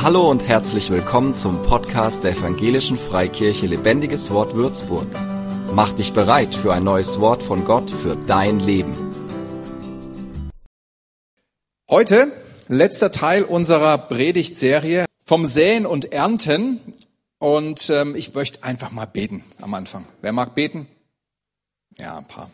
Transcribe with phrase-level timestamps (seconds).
[0.00, 5.08] Hallo und herzlich willkommen zum Podcast der Evangelischen Freikirche Lebendiges Wort Würzburg.
[5.74, 8.94] Mach dich bereit für ein neues Wort von Gott für dein Leben.
[11.90, 12.30] Heute
[12.68, 16.78] letzter Teil unserer Predigtserie vom Säen und Ernten.
[17.40, 20.06] Und ähm, ich möchte einfach mal beten am Anfang.
[20.22, 20.86] Wer mag beten?
[21.98, 22.52] Ja, ein paar.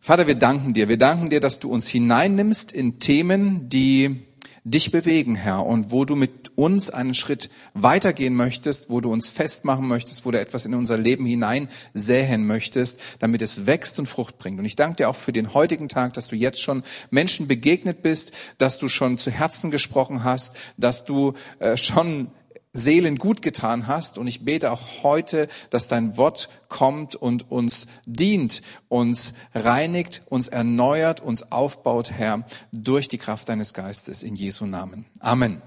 [0.00, 0.88] Vater, wir danken dir.
[0.88, 4.25] Wir danken dir, dass du uns hineinnimmst in Themen, die
[4.68, 9.30] dich bewegen, Herr, und wo du mit uns einen Schritt weitergehen möchtest, wo du uns
[9.30, 14.08] festmachen möchtest, wo du etwas in unser Leben hinein säen möchtest, damit es wächst und
[14.08, 14.58] Frucht bringt.
[14.58, 18.02] Und ich danke dir auch für den heutigen Tag, dass du jetzt schon Menschen begegnet
[18.02, 22.32] bist, dass du schon zu Herzen gesprochen hast, dass du äh, schon
[22.76, 24.18] Seelen gut getan hast.
[24.18, 30.48] Und ich bete auch heute, dass dein Wort kommt und uns dient, uns reinigt, uns
[30.48, 35.06] erneuert, uns aufbaut, Herr, durch die Kraft deines Geistes in Jesu Namen.
[35.20, 35.62] Amen.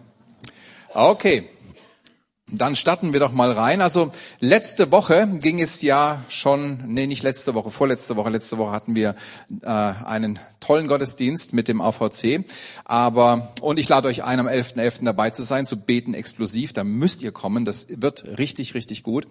[0.93, 1.49] Okay.
[2.51, 3.81] Dann starten wir doch mal rein.
[3.81, 8.29] Also letzte Woche ging es ja schon, nee, nicht letzte Woche, vorletzte Woche.
[8.29, 9.15] Letzte Woche hatten wir
[9.61, 12.45] äh, einen tollen Gottesdienst mit dem AVC.
[12.85, 14.75] Aber, und ich lade euch ein, am 11.11.
[14.75, 15.05] .11.
[15.05, 16.73] dabei zu sein, zu beten explosiv.
[16.73, 17.65] Da müsst ihr kommen.
[17.65, 19.27] Das wird richtig, richtig gut.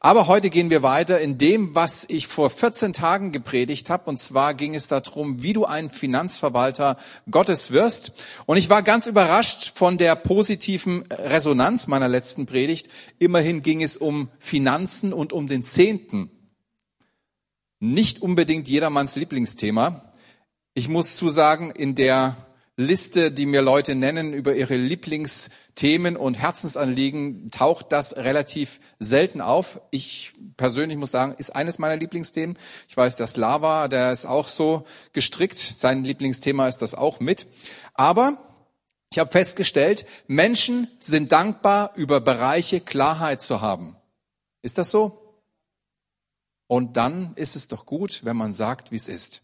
[0.00, 4.10] Aber heute gehen wir weiter in dem, was ich vor 14 Tagen gepredigt habe.
[4.10, 6.96] Und zwar ging es darum, wie du ein Finanzverwalter
[7.30, 8.12] Gottes wirst.
[8.46, 12.90] Und ich war ganz überrascht von der positiven Resonanz meiner letzten Predigt.
[13.18, 16.30] Immerhin ging es um Finanzen und um den Zehnten.
[17.80, 20.12] Nicht unbedingt jedermanns Lieblingsthema.
[20.74, 22.36] Ich muss zusagen, in der
[22.76, 29.80] Liste, die mir Leute nennen über ihre Lieblingsthemen und Herzensanliegen, taucht das relativ selten auf.
[29.90, 32.58] Ich persönlich muss sagen, ist eines meiner Lieblingsthemen.
[32.86, 35.56] Ich weiß, dass Lava, der ist auch so gestrickt.
[35.56, 37.46] Sein Lieblingsthema ist das auch mit.
[37.94, 38.36] Aber
[39.12, 43.94] ich habe festgestellt, Menschen sind dankbar, über Bereiche Klarheit zu haben.
[44.62, 45.36] Ist das so?
[46.66, 49.42] Und dann ist es doch gut, wenn man sagt, wie es ist.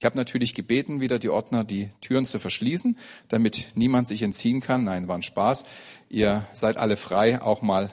[0.00, 2.98] Ich habe natürlich gebeten, wieder die Ordner die Türen zu verschließen,
[3.28, 4.82] damit niemand sich entziehen kann.
[4.82, 5.62] Nein, war ein Spaß.
[6.08, 7.92] Ihr seid alle frei, auch mal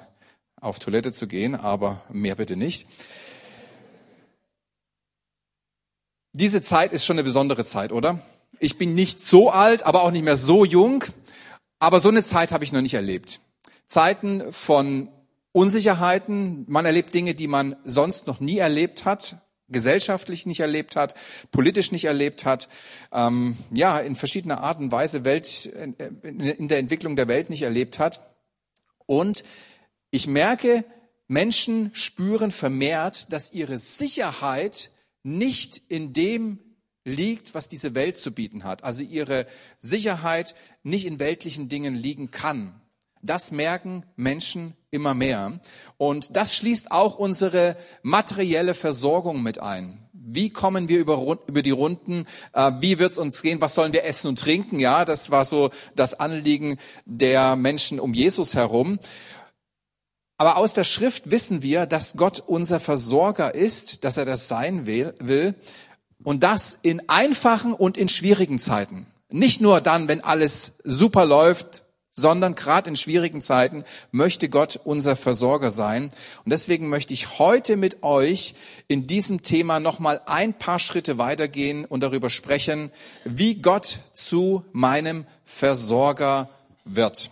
[0.59, 2.87] auf Toilette zu gehen, aber mehr bitte nicht.
[6.33, 8.19] Diese Zeit ist schon eine besondere Zeit, oder?
[8.59, 11.03] Ich bin nicht so alt, aber auch nicht mehr so jung.
[11.79, 13.39] Aber so eine Zeit habe ich noch nicht erlebt.
[13.87, 15.09] Zeiten von
[15.51, 16.65] Unsicherheiten.
[16.67, 19.37] Man erlebt Dinge, die man sonst noch nie erlebt hat
[19.71, 21.15] gesellschaftlich nicht erlebt hat,
[21.51, 22.69] politisch nicht erlebt hat,
[23.11, 25.65] ähm, ja, in verschiedener Art und Weise Welt,
[26.23, 28.19] in der Entwicklung der Welt nicht erlebt hat.
[29.05, 29.43] Und
[30.11, 30.83] ich merke,
[31.27, 34.91] Menschen spüren vermehrt, dass ihre Sicherheit
[35.23, 36.59] nicht in dem
[37.05, 38.83] liegt, was diese Welt zu bieten hat.
[38.83, 39.45] Also ihre
[39.79, 42.79] Sicherheit nicht in weltlichen Dingen liegen kann.
[43.21, 45.59] Das merken Menschen immer mehr.
[45.97, 49.97] Und das schließt auch unsere materielle Versorgung mit ein.
[50.13, 52.25] Wie kommen wir über, über die Runden?
[52.53, 53.61] Äh, wie wird es uns gehen?
[53.61, 54.79] Was sollen wir essen und trinken?
[54.79, 58.99] Ja, das war so das Anliegen der Menschen um Jesus herum.
[60.37, 64.85] Aber aus der Schrift wissen wir, dass Gott unser Versorger ist, dass er das sein
[64.85, 65.55] will.
[66.23, 69.07] Und das in einfachen und in schwierigen Zeiten.
[69.29, 71.83] Nicht nur dann, wenn alles super läuft,
[72.19, 76.09] sondern gerade in schwierigen Zeiten möchte Gott unser Versorger sein.
[76.43, 78.55] Und deswegen möchte ich heute mit euch
[78.87, 82.91] in diesem Thema nochmal ein paar Schritte weitergehen und darüber sprechen,
[83.23, 86.49] wie Gott zu meinem Versorger
[86.85, 87.31] wird.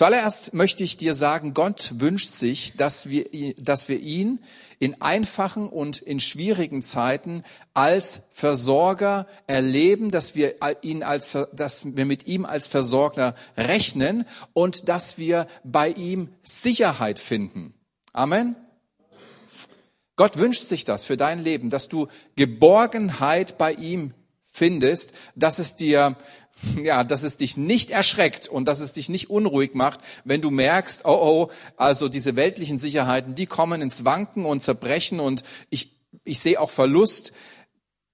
[0.00, 3.26] Zuallererst möchte ich dir sagen, Gott wünscht sich, dass wir,
[3.58, 4.40] dass wir ihn
[4.78, 7.44] in einfachen und in schwierigen Zeiten
[7.74, 14.24] als Versorger erleben, dass wir ihn als, dass wir mit ihm als Versorger rechnen
[14.54, 17.74] und dass wir bei ihm Sicherheit finden.
[18.14, 18.56] Amen.
[20.16, 22.06] Gott wünscht sich das für dein Leben, dass du
[22.36, 24.14] Geborgenheit bei ihm
[24.50, 26.16] findest, dass es dir
[26.82, 30.50] ja, dass es dich nicht erschreckt und dass es dich nicht unruhig macht, wenn du
[30.50, 35.96] merkst, oh oh, also diese weltlichen Sicherheiten, die kommen ins Wanken und Zerbrechen und ich,
[36.24, 37.32] ich sehe auch Verlust,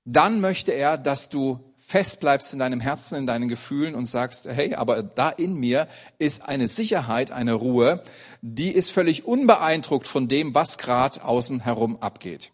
[0.04, 4.46] dann möchte er, dass du fest bleibst in deinem Herzen, in deinen Gefühlen und sagst,
[4.46, 5.86] hey, aber da in mir
[6.18, 8.02] ist eine Sicherheit, eine Ruhe,
[8.42, 12.50] die ist völlig unbeeindruckt von dem, was gerade außen herum abgeht.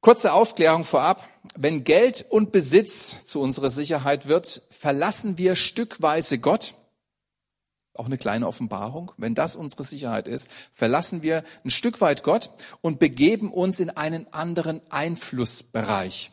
[0.00, 1.28] Kurze Aufklärung vorab.
[1.56, 6.74] Wenn Geld und Besitz zu unserer Sicherheit wird, verlassen wir stückweise Gott.
[7.94, 9.10] Auch eine kleine Offenbarung.
[9.16, 12.50] Wenn das unsere Sicherheit ist, verlassen wir ein Stück weit Gott
[12.80, 16.30] und begeben uns in einen anderen Einflussbereich.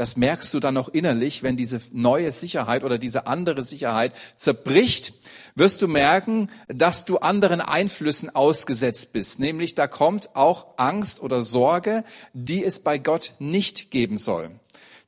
[0.00, 5.12] Das merkst du dann noch innerlich, wenn diese neue Sicherheit oder diese andere Sicherheit zerbricht,
[5.56, 9.40] wirst du merken, dass du anderen Einflüssen ausgesetzt bist.
[9.40, 12.02] Nämlich da kommt auch Angst oder Sorge,
[12.32, 14.48] die es bei Gott nicht geben soll.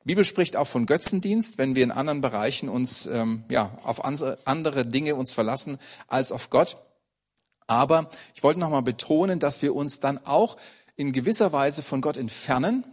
[0.03, 4.05] Die Bibel spricht auch von Götzendienst, wenn wir in anderen Bereichen uns ähm, ja auf
[4.05, 6.77] andere Dinge uns verlassen als auf Gott.
[7.65, 10.55] Aber ich wollte noch mal betonen, dass wir uns dann auch
[10.95, 12.83] in gewisser Weise von Gott entfernen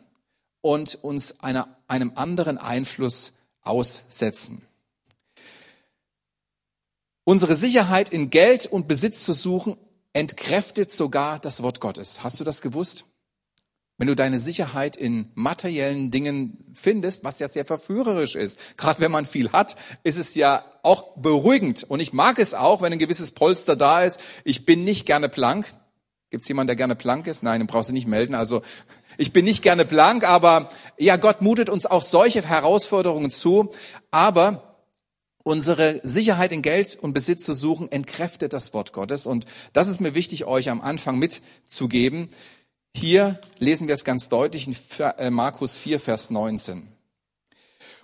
[0.63, 3.33] und uns einer, einem anderen Einfluss
[3.63, 4.63] aussetzen.
[7.25, 9.77] Unsere Sicherheit in Geld und Besitz zu suchen,
[10.13, 12.25] entkräftet sogar das Wort Gottes.
[12.25, 13.05] Hast du das gewusst?
[13.99, 19.13] Wenn du deine Sicherheit in materiellen Dingen findest, was ja sehr verführerisch ist, gerade wenn
[19.13, 21.85] man viel hat, ist es ja auch beruhigend.
[21.85, 24.19] Und ich mag es auch, wenn ein gewisses Polster da ist.
[24.45, 25.67] Ich bin nicht gerne plank.
[26.31, 27.43] Gibt es jemanden, der gerne plank ist?
[27.43, 28.35] Nein, den brauchst du nicht melden.
[28.35, 28.63] Also
[29.21, 33.69] ich bin nicht gerne blank, aber ja, Gott mutet uns auch solche Herausforderungen zu.
[34.11, 34.77] Aber
[35.43, 39.27] unsere Sicherheit in Geld und Besitz zu suchen, entkräftet das Wort Gottes.
[39.27, 39.45] Und
[39.75, 42.29] das ist mir wichtig, euch am Anfang mitzugeben.
[42.97, 44.77] Hier lesen wir es ganz deutlich in
[45.19, 46.89] äh, Markus 4, Vers 19.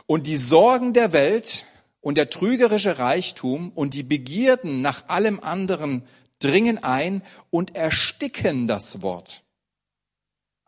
[0.04, 1.64] Und die Sorgen der Welt
[2.02, 6.02] und der trügerische Reichtum und die Begierden nach allem anderen
[6.40, 9.45] dringen ein und ersticken das Wort.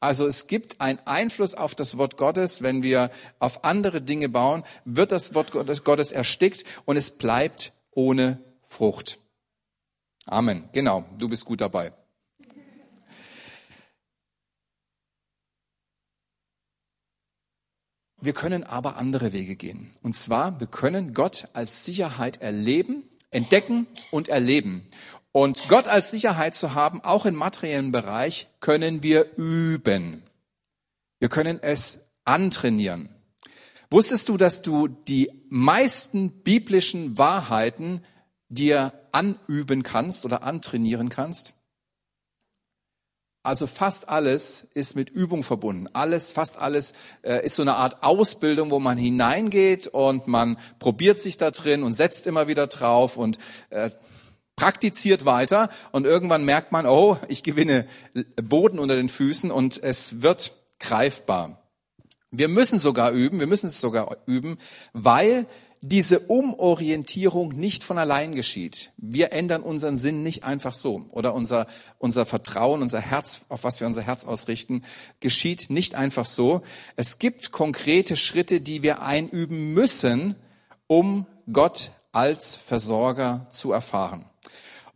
[0.00, 3.10] Also es gibt einen Einfluss auf das Wort Gottes, wenn wir
[3.40, 9.18] auf andere Dinge bauen, wird das Wort Gottes erstickt und es bleibt ohne Frucht.
[10.26, 10.68] Amen.
[10.72, 11.92] Genau, du bist gut dabei.
[18.20, 19.90] Wir können aber andere Wege gehen.
[20.02, 24.86] Und zwar, wir können Gott als Sicherheit erleben, entdecken und erleben.
[25.32, 30.22] Und Gott als Sicherheit zu haben, auch im materiellen Bereich, können wir üben.
[31.18, 33.08] Wir können es antrainieren.
[33.90, 38.04] Wusstest du, dass du die meisten biblischen Wahrheiten
[38.48, 41.54] dir anüben kannst oder antrainieren kannst?
[43.42, 45.88] Also fast alles ist mit Übung verbunden.
[45.94, 46.92] Alles, fast alles
[47.22, 51.82] äh, ist so eine Art Ausbildung, wo man hineingeht und man probiert sich da drin
[51.82, 53.38] und setzt immer wieder drauf und
[53.70, 53.90] äh,
[54.58, 57.86] praktiziert weiter und irgendwann merkt man, oh, ich gewinne
[58.42, 61.62] Boden unter den Füßen und es wird greifbar.
[62.32, 64.58] Wir müssen sogar üben, wir müssen es sogar üben,
[64.92, 65.46] weil
[65.80, 68.90] diese Umorientierung nicht von allein geschieht.
[68.96, 71.68] Wir ändern unseren Sinn nicht einfach so oder unser,
[71.98, 74.82] unser Vertrauen, unser Herz, auf was wir unser Herz ausrichten,
[75.20, 76.62] geschieht nicht einfach so.
[76.96, 80.34] Es gibt konkrete Schritte, die wir einüben müssen,
[80.88, 84.24] um Gott als Versorger zu erfahren.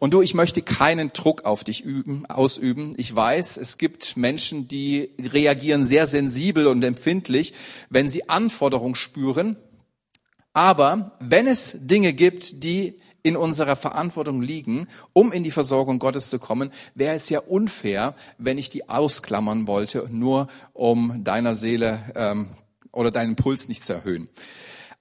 [0.02, 2.92] Und du, ich möchte keinen Druck auf dich üben, ausüben.
[2.96, 7.54] Ich weiß, es gibt Menschen, die reagieren sehr sensibel und empfindlich,
[7.88, 9.54] wenn sie Anforderungen spüren.
[10.54, 16.30] Aber wenn es Dinge gibt, die in unserer Verantwortung liegen, um in die Versorgung Gottes
[16.30, 22.00] zu kommen, wäre es ja unfair, wenn ich die ausklammern wollte, nur um deiner Seele
[22.16, 22.48] ähm,
[22.90, 24.28] oder deinen Puls nicht zu erhöhen.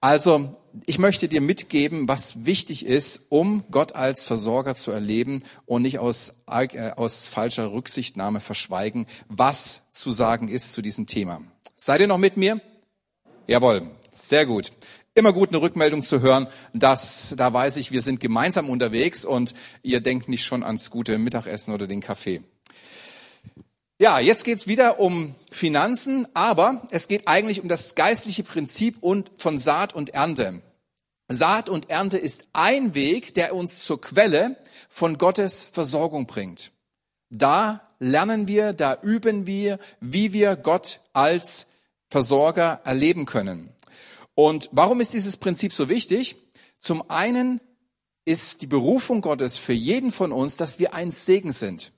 [0.02, 0.52] Also
[0.88, 6.00] ich möchte dir mitgeben, was wichtig ist, um Gott als Versorger zu erleben und nicht
[6.00, 11.42] aus, äh, aus falscher Rücksichtnahme verschweigen, was zu sagen ist zu diesem Thema.
[11.76, 12.60] Seid ihr noch mit mir?
[13.46, 14.72] Jawohl, sehr gut.
[15.14, 19.54] Immer gut eine Rückmeldung zu hören, dass da weiß ich, wir sind gemeinsam unterwegs und
[19.84, 22.42] ihr denkt nicht schon ans gute Mittagessen oder den Kaffee.
[24.02, 29.30] Ja, jetzt geht's wieder um Finanzen, aber es geht eigentlich um das geistliche Prinzip und
[29.38, 30.64] von Saat und Ernte.
[31.28, 34.58] Saat und Ernte ist ein Weg, der uns zur Quelle
[34.90, 36.72] von Gottes Versorgung bringt.
[37.30, 41.68] Da lernen wir, da üben wir, wie wir Gott als
[42.10, 43.72] Versorger erleben können.
[44.34, 46.38] Und warum ist dieses Prinzip so wichtig?
[46.80, 47.62] Zum einen
[48.26, 51.92] ist die Berufung Gottes für jeden von uns, dass wir ein Segen sind.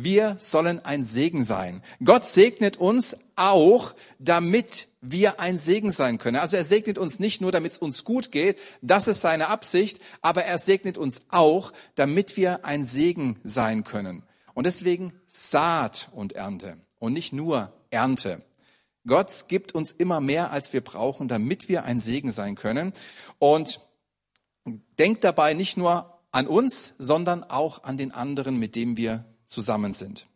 [0.00, 1.82] Wir sollen ein Segen sein.
[2.04, 6.36] Gott segnet uns auch, damit wir ein Segen sein können.
[6.36, 9.98] Also er segnet uns nicht nur, damit es uns gut geht, das ist seine Absicht,
[10.22, 14.22] aber er segnet uns auch, damit wir ein Segen sein können.
[14.54, 18.40] Und deswegen Saat und Ernte und nicht nur Ernte.
[19.04, 22.92] Gott gibt uns immer mehr, als wir brauchen, damit wir ein Segen sein können.
[23.40, 23.80] Und
[24.96, 29.92] denkt dabei nicht nur an uns, sondern auch an den anderen, mit dem wir zusammen
[29.92, 30.26] sind.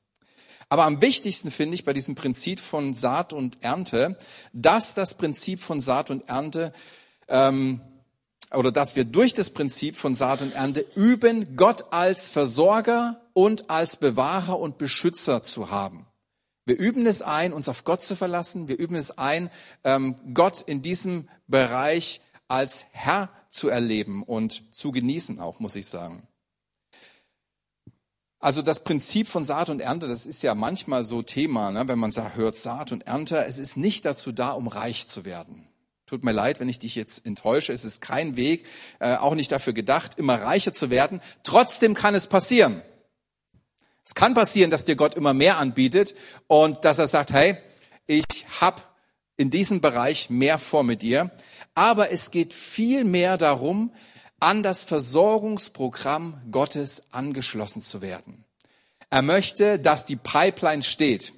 [0.68, 4.16] Aber am wichtigsten finde ich bei diesem Prinzip von Saat und Ernte,
[4.52, 6.72] dass das Prinzip von Saat und Ernte
[7.28, 7.82] ähm,
[8.52, 13.70] oder dass wir durch das Prinzip von Saat und Ernte üben, Gott als Versorger und
[13.70, 16.06] als Bewahrer und Beschützer zu haben.
[16.64, 18.68] Wir üben es ein, uns auf Gott zu verlassen.
[18.68, 19.50] Wir üben es ein,
[19.84, 25.86] ähm, Gott in diesem Bereich als Herr zu erleben und zu genießen auch, muss ich
[25.86, 26.26] sagen.
[28.42, 31.86] Also das Prinzip von Saat und Ernte, das ist ja manchmal so Thema, ne?
[31.86, 33.44] wenn man sagt, hört Saat und Ernte.
[33.44, 35.68] Es ist nicht dazu da, um reich zu werden.
[36.06, 37.72] Tut mir leid, wenn ich dich jetzt enttäusche.
[37.72, 38.66] Es ist kein Weg,
[38.98, 41.20] äh, auch nicht dafür gedacht, immer reicher zu werden.
[41.44, 42.82] Trotzdem kann es passieren.
[44.04, 46.16] Es kann passieren, dass dir Gott immer mehr anbietet
[46.48, 47.56] und dass er sagt, hey,
[48.08, 48.26] ich
[48.60, 48.82] habe
[49.36, 51.30] in diesem Bereich mehr vor mit dir.
[51.76, 53.92] Aber es geht viel mehr darum,
[54.42, 58.44] an das Versorgungsprogramm Gottes angeschlossen zu werden.
[59.08, 61.32] Er möchte, dass die Pipeline steht.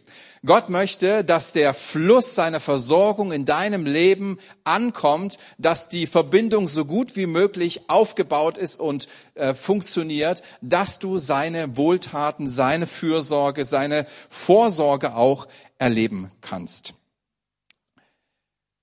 [0.46, 6.86] Gott möchte, dass der Fluss seiner Versorgung in deinem Leben ankommt, dass die Verbindung so
[6.86, 14.06] gut wie möglich aufgebaut ist und äh, funktioniert, dass du seine Wohltaten, seine Fürsorge, seine
[14.30, 15.46] Vorsorge auch
[15.78, 16.94] erleben kannst.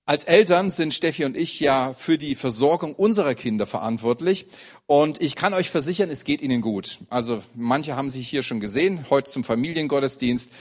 [0.04, 4.46] Als Eltern sind Steffi und ich ja für die Versorgung unserer Kinder verantwortlich.
[4.86, 6.98] Und ich kann euch versichern, es geht ihnen gut.
[7.08, 10.52] Also manche haben sich hier schon gesehen, heute zum Familiengottesdienst.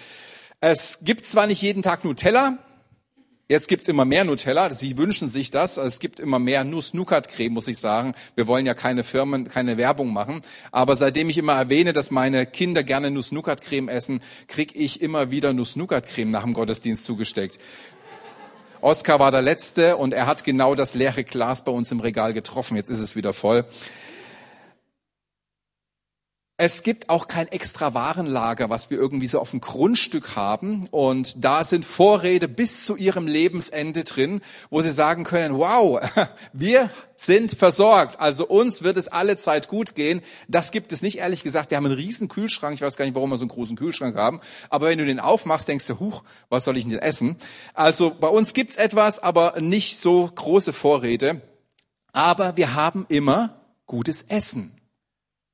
[0.59, 2.59] Es gibt zwar nicht jeden Tag Nutella,
[3.51, 4.73] Jetzt gibt's immer mehr Nutella.
[4.73, 5.75] Sie wünschen sich das.
[5.75, 8.13] Es gibt immer mehr Nuss-Nougat-Creme, muss ich sagen.
[8.35, 10.39] Wir wollen ja keine Firmen, keine Werbung machen.
[10.71, 15.51] Aber seitdem ich immer erwähne, dass meine Kinder gerne Nuss-Nougat-Creme essen, krieg ich immer wieder
[15.51, 17.59] Nuss-Nougat-Creme nach dem Gottesdienst zugesteckt.
[18.81, 22.33] Oskar war der Letzte und er hat genau das leere Glas bei uns im Regal
[22.33, 22.75] getroffen.
[22.75, 23.63] Jetzt ist es wieder voll.
[26.63, 30.85] Es gibt auch kein extra Warenlager, was wir irgendwie so auf dem Grundstück haben.
[30.91, 35.99] Und da sind Vorräte bis zu ihrem Lebensende drin, wo sie sagen können, wow,
[36.53, 38.19] wir sind versorgt.
[38.19, 40.21] Also uns wird es alle Zeit gut gehen.
[40.49, 41.71] Das gibt es nicht, ehrlich gesagt.
[41.71, 42.75] Wir haben einen riesen Kühlschrank.
[42.75, 44.39] Ich weiß gar nicht, warum wir so einen großen Kühlschrank haben.
[44.69, 47.37] Aber wenn du den aufmachst, denkst du, huch, was soll ich denn essen?
[47.73, 51.41] Also bei uns gibt's etwas, aber nicht so große Vorräte.
[52.13, 53.55] Aber wir haben immer
[53.87, 54.79] gutes Essen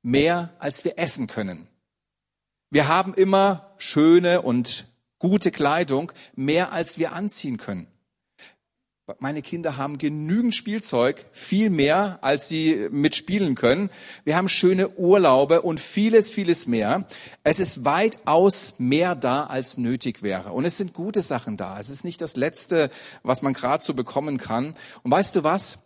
[0.02, 1.66] mehr als wir essen können.
[2.70, 4.86] Wir haben immer schöne und
[5.18, 7.86] gute Kleidung, mehr als wir anziehen können.
[9.20, 13.88] Meine Kinder haben genügend Spielzeug, viel mehr, als sie mitspielen können.
[14.24, 17.06] Wir haben schöne Urlaube und vieles, vieles mehr.
[17.42, 20.52] Es ist weitaus mehr da, als nötig wäre.
[20.52, 21.80] Und es sind gute Sachen da.
[21.80, 22.90] Es ist nicht das Letzte,
[23.22, 24.74] was man gerade so bekommen kann.
[25.02, 25.78] Und weißt du was?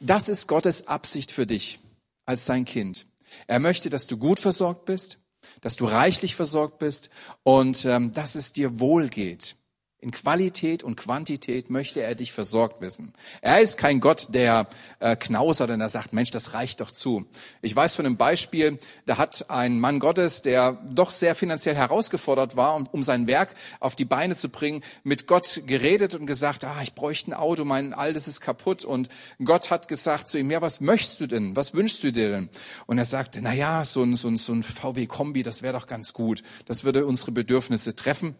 [0.00, 1.78] Das ist Gottes Absicht für dich
[2.26, 3.06] als sein Kind.
[3.46, 5.18] Er möchte, dass du gut versorgt bist,
[5.60, 7.10] dass du reichlich versorgt bist
[7.42, 9.56] und ähm, dass es dir wohl geht.
[9.98, 13.14] In Qualität und Quantität möchte er dich versorgt wissen.
[13.40, 14.68] Er ist kein Gott, der
[15.00, 17.24] äh, knausert und er sagt, Mensch, das reicht doch zu.
[17.62, 22.56] Ich weiß von einem Beispiel, da hat ein Mann Gottes, der doch sehr finanziell herausgefordert
[22.56, 26.64] war, um, um sein Werk auf die Beine zu bringen, mit Gott geredet und gesagt,
[26.64, 28.84] ah, ich bräuchte ein Auto, mein altes ist kaputt.
[28.84, 29.08] Und
[29.42, 31.56] Gott hat gesagt zu ihm, ja, was möchtest du denn?
[31.56, 32.50] Was wünschst du dir denn?
[32.84, 35.86] Und er sagte, na ja, so ein, so ein, so ein VW-Kombi, das wäre doch
[35.86, 36.42] ganz gut.
[36.66, 38.34] Das würde unsere Bedürfnisse treffen.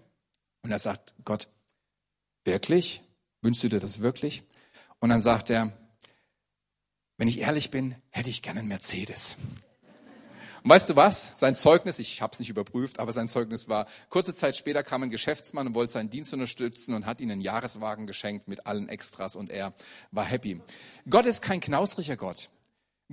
[0.67, 1.47] Und er sagt, Gott,
[2.43, 3.01] wirklich?
[3.41, 4.43] Wünschst du dir das wirklich?
[4.99, 5.73] Und dann sagt er,
[7.19, 9.37] wenn ich ehrlich bin, hätte ich gerne einen Mercedes.
[10.65, 11.39] Und weißt du was?
[11.39, 15.05] Sein Zeugnis, ich habe es nicht überprüft, aber sein Zeugnis war, kurze Zeit später kam
[15.05, 18.89] ein Geschäftsmann und wollte seinen Dienst unterstützen und hat ihnen einen Jahreswagen geschenkt mit allen
[18.89, 19.73] Extras und er
[20.11, 20.61] war happy.
[21.09, 22.51] Gott ist kein knausriger Gott.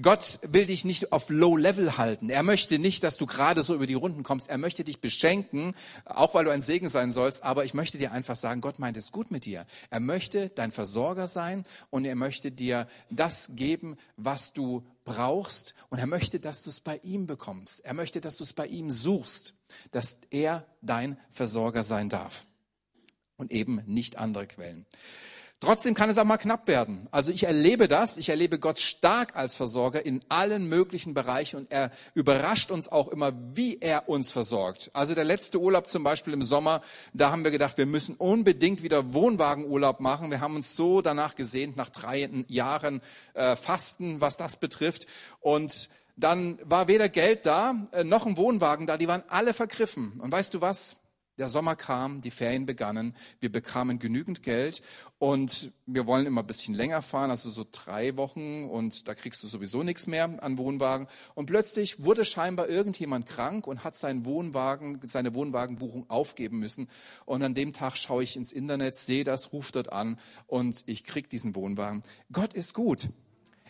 [0.02, 2.32] Gott will dich nicht auf Low Level halten.
[2.32, 4.50] Er möchte nicht, dass du gerade so über die Runden kommst.
[4.50, 7.44] Er möchte dich beschenken, auch weil du ein Segen sein sollst.
[7.44, 9.68] Aber ich möchte dir einfach sagen, Gott meint es gut mit dir.
[9.92, 15.76] Er möchte dein Versorger sein und er möchte dir das geben, was du brauchst.
[15.90, 17.86] Und er möchte, dass du es bei ihm bekommst.
[17.86, 19.54] Er möchte, dass du es bei ihm suchst,
[19.92, 22.48] dass er dein Versorger sein darf.
[23.38, 24.88] Und eben nicht andere Quellen.
[25.63, 27.08] Trotzdem kann es auch mal knapp werden.
[27.10, 31.72] Also ich erlebe das, ich erlebe Gott stark als Versorger in allen möglichen Bereichen und
[31.72, 34.91] er überrascht uns auch immer, wie er uns versorgt.
[34.91, 36.82] Also der letzte Urlaub zum Beispiel im Sommer,
[37.13, 40.32] da haben wir gedacht, wir müssen unbedingt wieder Wohnwagenurlaub machen.
[40.32, 43.00] Wir haben uns so danach gesehnt, nach drei Jahren
[43.34, 45.08] äh, Fasten, was das betrifft.
[45.39, 50.20] Und dann war weder Geld da, äh, noch ein Wohnwagen da, die waren alle vergriffen.
[50.20, 50.98] Und weißt du was?
[51.40, 54.84] Der Sommer kam, die Ferien begannen, wir bekamen genügend Geld
[55.18, 59.42] und wir wollen immer ein bisschen länger fahren, also so drei Wochen und da kriegst
[59.42, 61.08] du sowieso nichts mehr an Wohnwagen.
[61.34, 66.88] Und plötzlich wurde scheinbar irgendjemand krank und hat seinen Wohnwagen, seine Wohnwagenbuchung aufgeben müssen.
[67.25, 71.04] Und an dem Tag schaue ich ins Internet, sehe das, rufe dort an und ich
[71.04, 72.04] krieg diesen Wohnwagen.
[72.32, 73.10] Gott ist gut.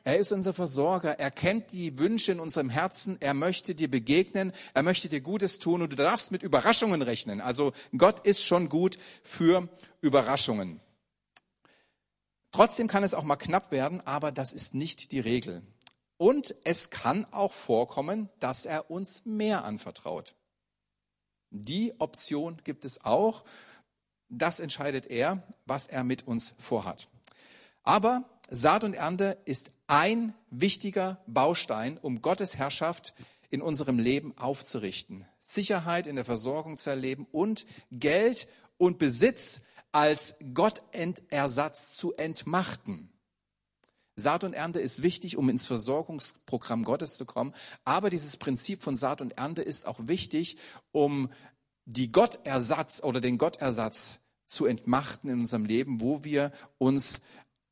[0.04, 1.20] Er ist unser Versorger.
[1.20, 3.18] Er kennt die Wünsche in unserem Herzen.
[3.22, 4.52] Er möchte dir begegnen.
[4.74, 5.82] Er möchte dir Gutes tun.
[5.82, 7.40] Und du darfst mit Überraschungen rechnen.
[7.40, 9.70] Also Gott ist schon gut für
[10.02, 10.82] Überraschungen.
[12.52, 15.64] Trotzdem kann es auch mal knapp werden, aber das ist nicht die Regel.
[16.18, 20.36] Und es kann auch vorkommen, dass er uns mehr anvertraut.
[21.50, 23.44] Die Option gibt es auch.
[24.30, 27.08] Das entscheidet er, was er mit uns vorhat.
[27.84, 33.14] Aber Saat und Ernte ist ein wichtiger Baustein, um Gottes Herrschaft
[33.50, 38.48] in unserem Leben aufzurichten, Sicherheit in der Versorgung zu erleben und Geld
[38.78, 39.62] und Besitz
[39.92, 43.12] als Gottentersatz zu entmachten.
[44.16, 47.54] Saat und Ernte ist wichtig, um ins Versorgungsprogramm Gottes zu kommen.
[47.84, 50.58] Aber dieses Prinzip von Saat und Ernte ist auch wichtig,
[50.92, 51.30] um
[51.86, 57.22] die Gottersatz oder den Gottersatz zu entmachten in unserem Leben, wo wir uns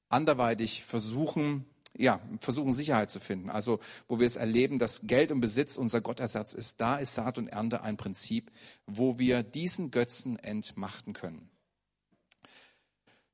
[0.10, 1.66] anderweitig versuchen,
[1.98, 3.50] ja, versuchen Sicherheit zu finden.
[3.50, 6.80] Also, wo wir es erleben, dass Geld und Besitz unser Gottersatz ist.
[6.80, 8.52] Da ist Saat und Ernte ein Prinzip,
[8.88, 11.50] wo wir diesen Götzen entmachten können.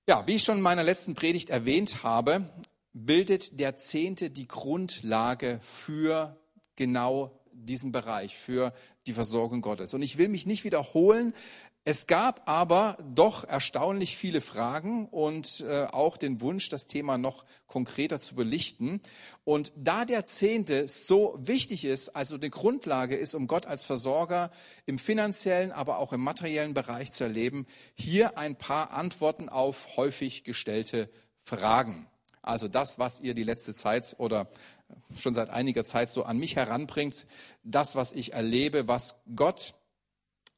[0.08, 2.50] Ja, wie ich schon in meiner letzten Predigt erwähnt habe,
[2.94, 6.38] bildet der Zehnte die Grundlage für
[6.76, 8.74] genau diesen Bereich, für
[9.08, 9.94] die Versorgung Gottes.
[9.94, 11.34] Und ich will mich nicht wiederholen.
[11.90, 17.46] Es gab aber doch erstaunlich viele Fragen und äh, auch den Wunsch, das Thema noch
[17.66, 19.00] konkreter zu belichten.
[19.46, 24.52] Und da der Zehnte so wichtig ist, also eine Grundlage ist, um Gott als Versorger
[24.86, 27.66] im finanziellen, aber auch im materiellen Bereich zu erleben,
[27.96, 31.10] hier ein paar Antworten auf häufig gestellte
[31.42, 32.10] Fragen.
[32.42, 34.50] Also das, was ihr die letzte Zeit oder
[35.16, 37.26] schon seit einiger Zeit so an mich heranbringt,
[37.64, 39.74] das, was ich erlebe, was Gott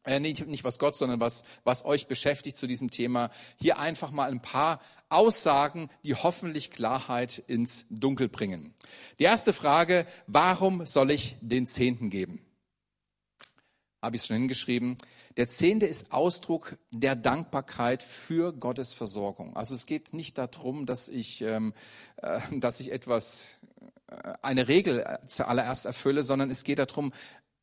[0.10, 3.30] äh, nicht, nicht was Gott, sondern was, was euch beschäftigt zu diesem Thema.
[3.58, 8.74] Hier einfach mal ein paar Aussagen, die hoffentlich Klarheit ins Dunkel bringen.
[9.20, 12.42] Die erste Frage, warum soll ich den Zehnten geben?
[14.02, 14.98] Habe ich schon hingeschrieben.
[15.38, 19.56] Der Zehnte ist Ausdruck der Dankbarkeit für Gottes Versorgung.
[19.56, 21.74] Also es geht nicht darum, dass ich, ähm,
[22.18, 23.60] äh, dass ich etwas,
[24.08, 27.14] äh, eine Regel zuallererst erfülle, sondern es geht darum,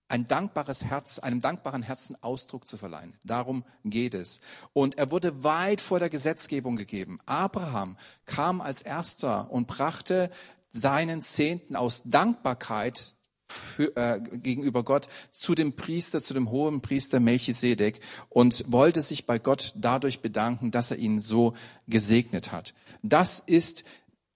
[0.09, 3.15] ein dankbares Herz, einem dankbaren Herzen Ausdruck zu verleihen.
[3.25, 4.41] Darum geht es.
[4.73, 7.19] Und er wurde weit vor der Gesetzgebung gegeben.
[7.27, 10.31] Abraham kam als erster und brachte
[10.69, 13.15] seinen Zehnten aus Dankbarkeit
[13.49, 19.27] für, äh, gegenüber Gott zu dem Priester, zu dem hohen Priester Melchisedek und wollte sich
[19.27, 21.55] bei Gott dadurch bedanken, dass er ihn so
[21.87, 22.75] gesegnet hat.
[23.03, 23.85] Das ist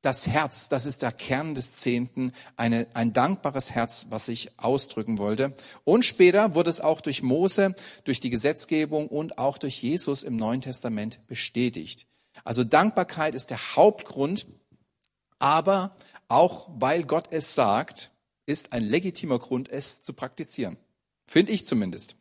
[0.03, 5.19] das Herz, das ist der Kern des Zehnten, eine, ein dankbares Herz, was ich ausdrücken
[5.19, 5.55] wollte.
[5.85, 10.37] Und später wurde es auch durch Mose, durch die Gesetzgebung und auch durch Jesus im
[10.37, 12.07] Neuen Testament bestätigt.
[12.45, 14.47] Also Dankbarkeit ist der Hauptgrund,
[15.39, 15.97] aber
[16.29, 18.11] auch weil Gott es sagt,
[18.47, 20.79] ist ein legitimer Grund, es zu praktizieren.
[21.27, 22.17] Finde ich zumindest.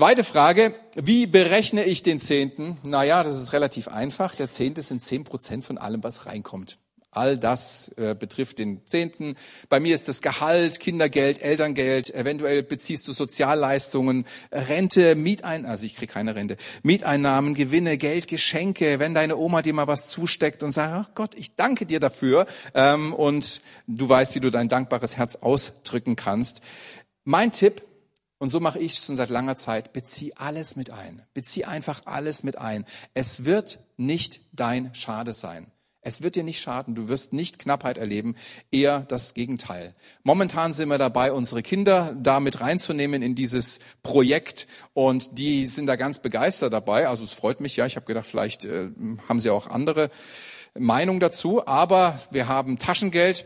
[0.00, 2.78] Zweite Frage, wie berechne ich den Zehnten?
[2.84, 4.34] Naja, das ist relativ einfach.
[4.34, 6.78] Der Zehnte sind zehn Prozent von allem, was reinkommt.
[7.10, 9.34] All das äh, betrifft den Zehnten.
[9.68, 15.96] Bei mir ist das Gehalt, Kindergeld, Elterngeld, eventuell beziehst du Sozialleistungen, Rente, Mietein, also ich
[15.96, 20.72] kriege keine Rente, Mieteinnahmen, Gewinne, Geld, Geschenke, wenn deine Oma dir mal was zusteckt und
[20.72, 25.18] sagt, ach Gott, ich danke dir dafür ähm, und du weißt, wie du dein dankbares
[25.18, 26.62] Herz ausdrücken kannst.
[27.24, 27.82] Mein Tipp,
[28.40, 29.92] und so mache ich schon seit langer Zeit.
[29.92, 31.20] Bezieh alles mit ein.
[31.34, 32.86] Bezieh einfach alles mit ein.
[33.12, 35.70] Es wird nicht dein Schade sein.
[36.00, 36.94] Es wird dir nicht schaden.
[36.94, 38.34] Du wirst nicht Knappheit erleben.
[38.70, 39.94] Eher das Gegenteil.
[40.22, 44.66] Momentan sind wir dabei, unsere Kinder da mit reinzunehmen in dieses Projekt.
[44.94, 47.08] Und die sind da ganz begeistert dabei.
[47.08, 47.84] Also es freut mich ja.
[47.84, 48.88] Ich habe gedacht, vielleicht äh,
[49.28, 50.08] haben sie auch andere
[50.72, 51.66] Meinung dazu.
[51.66, 53.44] Aber wir haben Taschengeld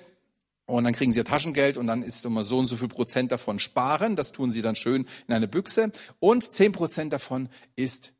[0.66, 3.32] und dann kriegen sie ihr Taschengeld und dann ist immer so und so viel Prozent
[3.32, 4.16] davon sparen.
[4.16, 5.92] Das tun sie dann schön in eine Büchse.
[6.20, 8.12] Und zehn Prozent davon ist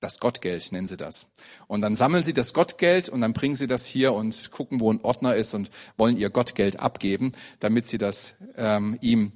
[0.00, 1.28] das Gottgeld, nennen sie das.
[1.66, 4.92] Und dann sammeln sie das Gottgeld und dann bringen sie das hier und gucken, wo
[4.92, 9.32] ein Ordner ist und wollen ihr Gottgeld abgeben, damit sie das ähm, ihm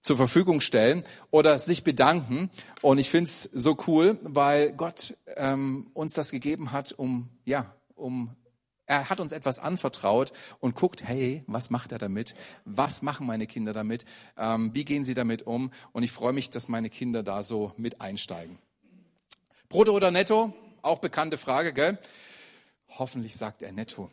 [0.00, 2.50] zur Verfügung stellen oder sich bedanken.
[2.80, 7.74] Und ich finde es so cool, weil Gott ähm, uns das gegeben hat, um ja,
[7.94, 8.30] um
[8.88, 12.34] er hat uns etwas anvertraut und guckt, hey, was macht er damit?
[12.64, 14.06] Was machen meine Kinder damit?
[14.38, 15.70] Ähm, wie gehen sie damit um?
[15.92, 18.58] Und ich freue mich, dass meine Kinder da so mit einsteigen.
[19.68, 20.54] Brutto oder netto?
[20.80, 21.98] Auch bekannte Frage, gell?
[22.98, 24.10] Hoffentlich sagt er netto.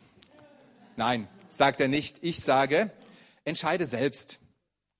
[0.96, 2.18] Nein, sagt er nicht.
[2.22, 2.90] Ich sage,
[3.46, 4.40] entscheide selbst.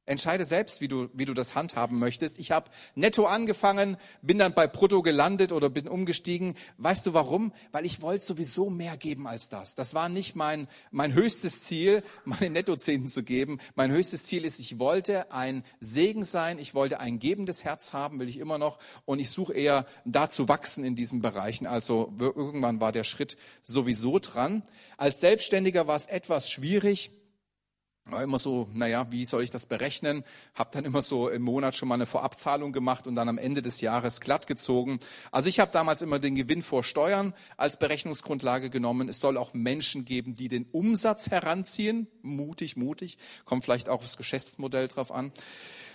[0.06, 2.38] Entscheide selbst, wie du, wie du das handhaben möchtest.
[2.38, 6.54] Ich habe netto angefangen, bin dann bei brutto gelandet oder bin umgestiegen.
[6.78, 7.52] Weißt du warum?
[7.72, 9.74] Weil ich wollte sowieso mehr geben als das.
[9.74, 13.58] Das war nicht mein, mein höchstes Ziel, meine Nettozehnten zu geben.
[13.74, 16.60] Mein höchstes Ziel ist, ich wollte ein Segen sein.
[16.60, 18.78] Ich wollte ein gebendes Herz haben, will ich immer noch.
[19.06, 21.66] Und ich suche eher da zu wachsen in diesen Bereichen.
[21.66, 24.62] Also irgendwann war der Schritt sowieso dran.
[24.98, 27.10] Als Selbstständiger war es etwas schwierig
[28.08, 30.22] war immer so, naja, wie soll ich das berechnen?
[30.54, 33.62] Hab dann immer so im Monat schon mal eine Vorabzahlung gemacht und dann am Ende
[33.62, 35.00] des Jahres glatt gezogen.
[35.32, 39.08] Also ich habe damals immer den Gewinn vor Steuern als Berechnungsgrundlage genommen.
[39.08, 42.06] Es soll auch Menschen geben, die den Umsatz heranziehen.
[42.22, 43.18] Mutig, mutig.
[43.44, 45.32] Kommt vielleicht auch das Geschäftsmodell drauf an.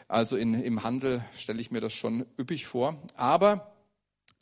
[0.10, 3.02] Also in, im Handel stelle ich mir das schon üppig vor.
[3.15, 3.74] Aber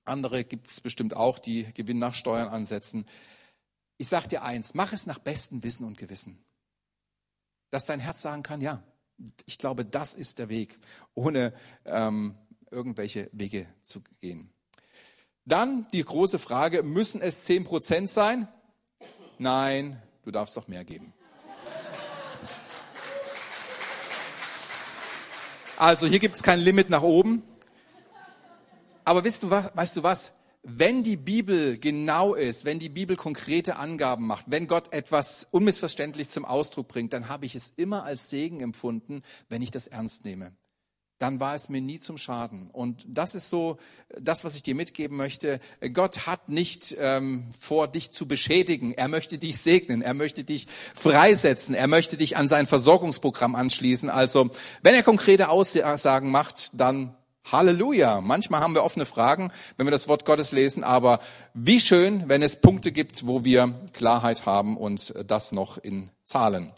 [0.05, 3.05] andere gibt es bestimmt auch, die Gewinn nach Steuern ansetzen.
[3.99, 6.43] Ich sage dir eins, mach es nach bestem Wissen und Gewissen
[7.71, 8.84] dass dein Herz sagen kann, ja,
[9.45, 10.79] ich glaube, das ist der Weg,
[11.13, 11.53] ohne
[11.86, 12.36] ähm,
[12.71, 14.51] irgendwelche Wege zu gehen.
[15.45, 18.47] Dann die große Frage, müssen es zehn Prozent sein?
[19.38, 21.13] Nein, du darfst doch mehr geben.
[25.77, 27.41] Also hier gibt es kein Limit nach oben.
[29.05, 29.71] Aber weißt du was?
[29.73, 30.34] Weißt du was?
[30.63, 36.30] Wenn die Bibel genau ist, wenn die Bibel konkrete Angaben macht, wenn Gott etwas unmissverständlich
[36.30, 40.26] zum Ausdruck bringt, dann habe ich es immer als Segen empfunden, wenn ich das ernst
[40.26, 40.54] nehme.
[41.17, 42.69] Dann war es mir nie zum Schaden.
[42.72, 43.78] Und das ist so
[44.17, 45.60] das, was ich dir mitgeben möchte.
[45.93, 48.93] Gott hat nicht ähm, vor, dich zu beschädigen.
[48.93, 50.02] Er möchte dich segnen.
[50.02, 51.76] Er möchte dich freisetzen.
[51.76, 54.10] Er möchte dich an sein Versorgungsprogramm anschließen.
[54.10, 54.50] Also,
[54.82, 58.21] wenn er konkrete Aussagen macht, dann Halleluja.
[58.21, 61.19] Manchmal haben wir offene Fragen, wenn wir das Wort Gottes lesen, aber
[61.54, 66.71] wie schön, wenn es Punkte gibt, wo wir Klarheit haben und das noch in Zahlen.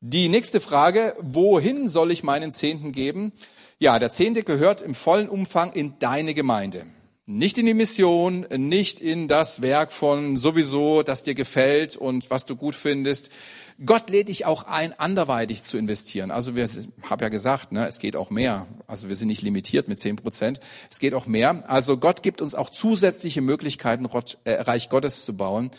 [0.00, 3.32] Die nächste Frage, wohin soll ich meinen Zehnten geben?
[3.78, 6.84] Ja, der Zehnte gehört im vollen Umfang in deine Gemeinde.
[7.26, 12.46] Nicht in die Mission, nicht in das Werk von sowieso, das dir gefällt und was
[12.46, 13.30] du gut findest.
[13.84, 16.32] Gott lädt dich auch ein, anderweitig zu investieren.
[16.32, 16.68] Also wir
[17.02, 18.66] haben ja gesagt, ne, es geht auch mehr.
[18.88, 20.58] Also wir sind nicht limitiert mit zehn Prozent.
[20.90, 21.62] Es geht auch mehr.
[21.70, 24.08] Also Gott gibt uns auch zusätzliche Möglichkeiten,
[24.44, 25.70] äh, Reich Gottes zu bauen.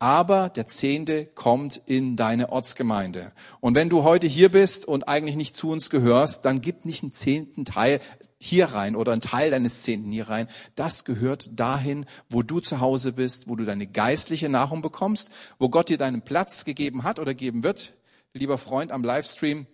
[0.00, 3.30] Aber der Zehnte kommt in deine Ortsgemeinde.
[3.60, 7.04] Und wenn du heute hier bist und eigentlich nicht zu uns gehörst, dann gib nicht
[7.04, 8.00] einen zehnten Teil,
[8.38, 10.48] hier rein oder ein Teil deines Zehnten hier rein.
[10.74, 15.68] Das gehört dahin, wo du zu Hause bist, wo du deine geistliche Nahrung bekommst, wo
[15.68, 17.94] Gott dir deinen Platz gegeben hat oder geben wird.
[18.32, 19.66] Lieber Freund am Livestream,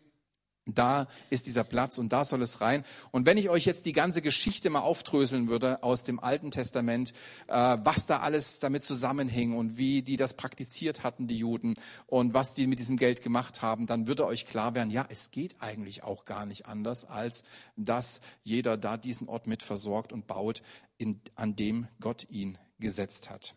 [0.67, 2.85] da ist dieser Platz und da soll es rein.
[3.11, 7.13] Und wenn ich euch jetzt die ganze Geschichte mal aufdröseln würde aus dem Alten Testament,
[7.49, 11.75] äh, was da alles damit zusammenhing und wie die das praktiziert hatten, die Juden,
[12.07, 15.31] und was die mit diesem Geld gemacht haben, dann würde euch klar werden, ja, es
[15.31, 17.45] geht eigentlich auch gar nicht anders, als
[17.77, 20.63] dass jeder da diesen Ort mit versorgt und baut,
[20.99, 23.55] in, an dem Gott ihn gesetzt hat.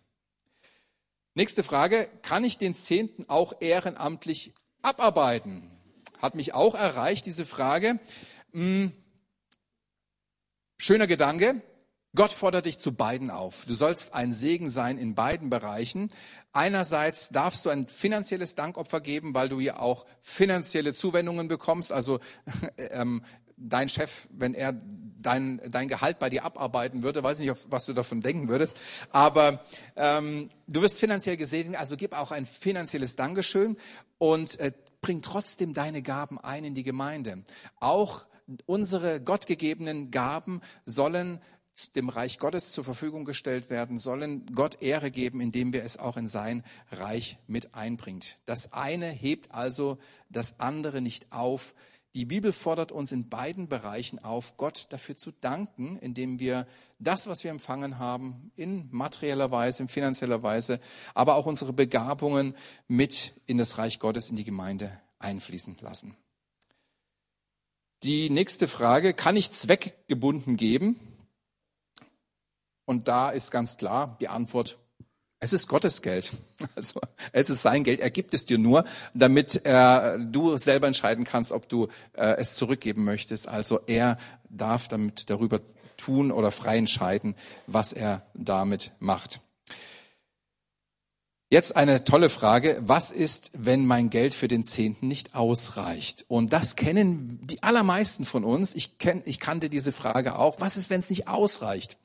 [1.35, 5.69] Nächste Frage, kann ich den Zehnten auch ehrenamtlich abarbeiten?
[6.23, 7.99] Hat mich auch erreicht, diese Frage.
[8.53, 8.93] Hm,
[10.77, 11.61] schöner Gedanke.
[12.15, 13.65] Gott fordert dich zu beiden auf.
[13.65, 16.09] Du sollst ein Segen sein in beiden Bereichen.
[16.53, 21.91] Einerseits darfst du ein finanzielles Dankopfer geben, weil du ja auch finanzielle Zuwendungen bekommst.
[21.91, 22.19] Also
[22.77, 23.23] ähm,
[23.57, 24.73] dein Chef, wenn er
[25.19, 28.77] dein, dein Gehalt bei dir abarbeiten würde, weiß nicht, was du davon denken würdest,
[29.11, 29.63] aber
[29.95, 33.77] ähm, du wirst finanziell gesehen, also gib auch ein finanzielles Dankeschön
[34.17, 34.71] und äh,
[35.03, 37.43] bring trotzdem deine Gaben ein in die Gemeinde.
[37.79, 38.25] Auch
[38.65, 41.39] unsere gottgegebenen Gaben sollen
[41.95, 46.17] dem Reich Gottes zur Verfügung gestellt werden, sollen Gott Ehre geben, indem wir es auch
[46.17, 48.37] in sein Reich mit einbringt.
[48.45, 49.97] Das eine hebt also
[50.29, 51.75] das andere nicht auf.
[52.15, 56.67] Die Bibel fordert uns in beiden Bereichen auf, Gott dafür zu danken, indem wir
[56.99, 60.79] das, was wir empfangen haben, in materieller Weise, in finanzieller Weise,
[61.15, 62.55] aber auch unsere Begabungen
[62.87, 66.15] mit in das Reich Gottes, in die Gemeinde einfließen lassen.
[68.03, 70.99] Die nächste Frage, kann ich zweckgebunden geben?
[72.85, 74.77] Und da ist ganz klar die Antwort,
[75.43, 76.31] es ist Gottes Geld.
[76.75, 77.01] Also
[77.33, 77.99] es ist sein Geld.
[77.99, 82.55] Er gibt es dir nur, damit äh, du selber entscheiden kannst, ob du äh, es
[82.55, 83.49] zurückgeben möchtest.
[83.49, 84.17] Also er
[84.49, 85.59] darf damit darüber
[85.97, 87.35] tun oder frei entscheiden,
[87.67, 89.41] was er damit macht.
[91.49, 92.81] Jetzt eine tolle Frage.
[92.81, 96.23] Was ist, wenn mein Geld für den Zehnten nicht ausreicht?
[96.29, 98.73] Und das kennen die allermeisten von uns.
[98.73, 100.61] Ich, kenn, ich kannte diese Frage auch.
[100.61, 101.97] Was ist, wenn es nicht ausreicht?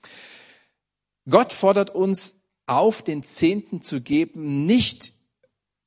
[1.30, 2.37] Gott fordert uns
[2.68, 5.14] auf, den Zehnten zu geben, nicht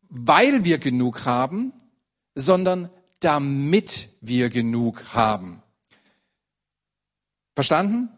[0.10, 1.74] weil wir genug haben,
[2.36, 2.90] sondern
[3.22, 5.62] damit wir genug haben.
[7.56, 8.10] Verstanden?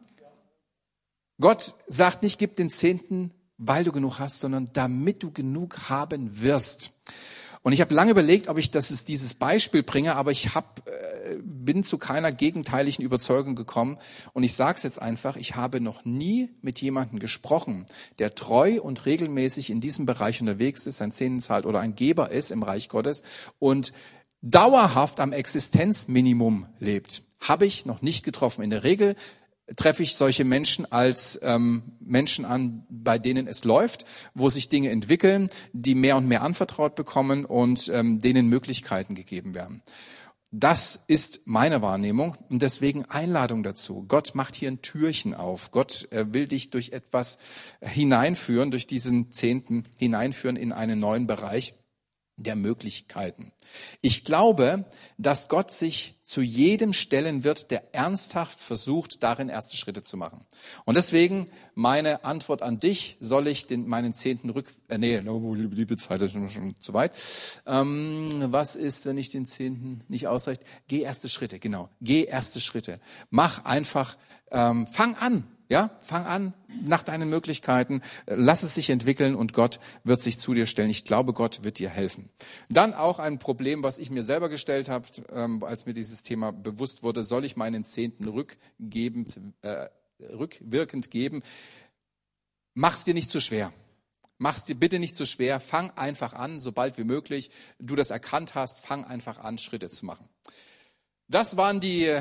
[1.39, 6.41] Gott sagt nicht, gib den Zehnten, weil du genug hast, sondern damit du genug haben
[6.41, 6.93] wirst.
[7.61, 10.87] Und ich habe lange überlegt, ob ich das ist, dieses Beispiel bringe, aber ich hab,
[10.87, 13.97] äh, bin zu keiner gegenteiligen Überzeugung gekommen.
[14.33, 17.85] Und ich sage es jetzt einfach, ich habe noch nie mit jemandem gesprochen,
[18.19, 22.31] der treu und regelmäßig in diesem Bereich unterwegs ist, ein Zehnen zahlt oder ein Geber
[22.31, 23.23] ist im Reich Gottes
[23.59, 23.93] und
[24.41, 27.23] dauerhaft am Existenzminimum lebt.
[27.39, 28.63] Habe ich noch nicht getroffen.
[28.63, 29.15] In der Regel
[29.75, 34.89] treffe ich solche Menschen als ähm, Menschen an, bei denen es läuft, wo sich Dinge
[34.89, 39.81] entwickeln, die mehr und mehr anvertraut bekommen und ähm, denen Möglichkeiten gegeben werden.
[40.55, 44.05] Das ist meine Wahrnehmung und deswegen Einladung dazu.
[44.07, 45.71] Gott macht hier ein Türchen auf.
[45.71, 47.39] Gott äh, will dich durch etwas
[47.81, 51.73] hineinführen, durch diesen Zehnten hineinführen in einen neuen Bereich
[52.37, 53.51] der Möglichkeiten.
[54.01, 54.85] Ich glaube,
[55.17, 60.45] dass Gott sich zu jedem stellen wird, der ernsthaft versucht, darin erste Schritte zu machen.
[60.85, 64.71] Und deswegen meine Antwort an dich, soll ich den, meinen zehnten Rück...
[64.87, 67.11] Äh, nee, liebe Zeit, das ist schon zu weit.
[67.67, 70.63] Ähm, was ist, wenn ich den zehnten nicht ausreicht?
[70.87, 71.89] Geh erste Schritte, genau.
[72.01, 72.99] Geh erste Schritte.
[73.29, 74.17] Mach einfach,
[74.51, 75.47] ähm, fang an.
[75.69, 80.53] Ja, fang an nach deinen Möglichkeiten, lass es sich entwickeln und Gott wird sich zu
[80.53, 80.89] dir stellen.
[80.89, 82.29] Ich glaube, Gott wird dir helfen.
[82.69, 86.51] Dann auch ein Problem, was ich mir selber gestellt habe, ähm, als mir dieses Thema
[86.51, 89.87] bewusst wurde, soll ich meinen Zehnten rückgebend, äh,
[90.19, 91.41] rückwirkend geben?
[92.73, 93.71] Mach's dir nicht zu schwer.
[94.37, 95.59] Mach's dir bitte nicht zu schwer.
[95.59, 100.05] Fang einfach an, sobald wie möglich du das erkannt hast, fang einfach an, Schritte zu
[100.05, 100.27] machen.
[101.29, 102.19] Das waren die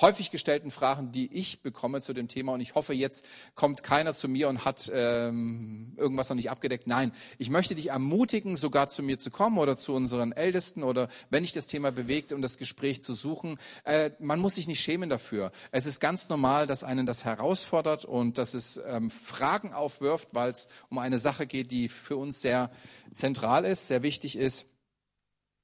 [0.00, 2.52] häufig gestellten Fragen, die ich bekomme zu dem Thema.
[2.52, 6.86] Und ich hoffe, jetzt kommt keiner zu mir und hat ähm, irgendwas noch nicht abgedeckt.
[6.86, 11.08] Nein, ich möchte dich ermutigen, sogar zu mir zu kommen oder zu unseren Ältesten oder
[11.30, 13.58] wenn dich das Thema bewegt, um das Gespräch zu suchen.
[13.84, 15.52] Äh, man muss sich nicht schämen dafür.
[15.70, 20.50] Es ist ganz normal, dass einen das herausfordert und dass es ähm, Fragen aufwirft, weil
[20.50, 22.70] es um eine Sache geht, die für uns sehr
[23.12, 24.66] zentral ist, sehr wichtig ist.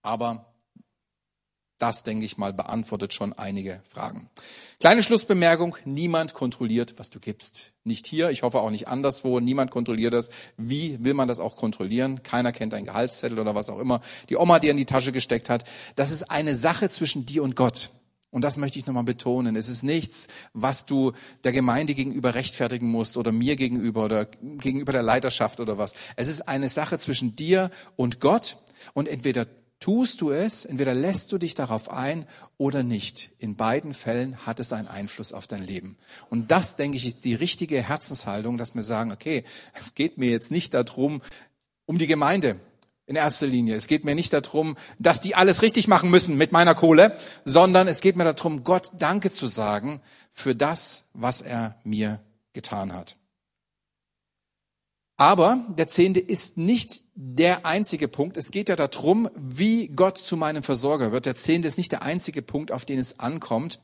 [0.02, 0.53] Aber
[1.78, 4.30] das, denke ich mal, beantwortet schon einige Fragen.
[4.80, 7.72] Kleine Schlussbemerkung, niemand kontrolliert, was du gibst.
[7.84, 10.30] Nicht hier, ich hoffe auch nicht anderswo, niemand kontrolliert das.
[10.56, 12.22] Wie will man das auch kontrollieren?
[12.22, 14.00] Keiner kennt deinen Gehaltszettel oder was auch immer.
[14.28, 15.64] Die Oma, die in die Tasche gesteckt hat.
[15.96, 17.90] Das ist eine Sache zwischen dir und Gott.
[18.30, 19.54] Und das möchte ich nochmal betonen.
[19.54, 21.12] Es ist nichts, was du
[21.44, 25.94] der Gemeinde gegenüber rechtfertigen musst oder mir gegenüber oder gegenüber der Leiterschaft oder was.
[26.16, 28.56] Es ist eine Sache zwischen dir und Gott.
[28.92, 29.46] Und entweder
[29.84, 33.32] tust du es, entweder lässt du dich darauf ein oder nicht.
[33.38, 35.98] In beiden Fällen hat es einen Einfluss auf dein Leben.
[36.30, 39.44] Und das, denke ich, ist die richtige Herzenshaltung, dass wir sagen, okay,
[39.78, 41.20] es geht mir jetzt nicht darum,
[41.84, 42.58] um die Gemeinde
[43.04, 43.74] in erster Linie.
[43.74, 47.86] Es geht mir nicht darum, dass die alles richtig machen müssen mit meiner Kohle, sondern
[47.86, 50.00] es geht mir darum, Gott Danke zu sagen
[50.32, 52.20] für das, was er mir
[52.54, 53.16] getan hat.
[55.16, 58.36] Aber der Zehnte ist nicht der einzige Punkt.
[58.36, 61.26] Es geht ja darum, wie Gott zu meinem Versorger wird.
[61.26, 63.78] Der Zehnte ist nicht der einzige Punkt, auf den es ankommt,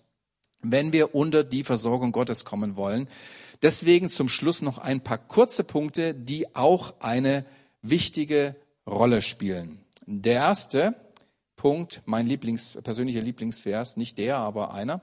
[0.61, 3.09] wenn wir unter die Versorgung Gottes kommen wollen.
[3.63, 7.45] Deswegen zum Schluss noch ein paar kurze Punkte, die auch eine
[7.83, 9.85] wichtige Rolle spielen.
[10.07, 10.97] Der erste
[11.55, 15.03] Punkt, mein Lieblings, persönlicher Lieblingsvers, nicht der, aber einer.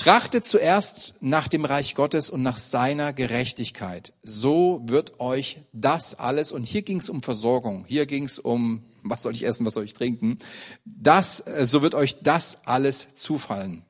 [0.00, 4.14] Trachtet zuerst nach dem Reich Gottes und nach seiner Gerechtigkeit.
[4.22, 8.82] So wird euch das alles, und hier ging es um Versorgung, hier ging es um,
[9.02, 10.38] was soll ich essen, was soll ich trinken,
[10.86, 13.84] das, äh, so wird euch das alles zufallen.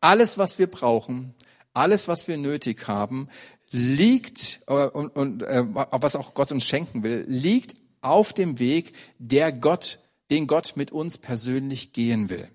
[0.00, 1.34] Alles, was wir brauchen,
[1.74, 3.28] alles, was wir nötig haben,
[3.72, 8.92] liegt, äh, und, und äh, was auch Gott uns schenken will, liegt auf dem Weg,
[9.18, 9.98] der Gott,
[10.30, 12.48] den Gott mit uns persönlich gehen will.